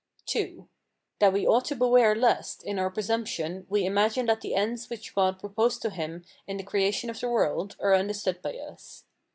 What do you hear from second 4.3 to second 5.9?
the ends which God proposed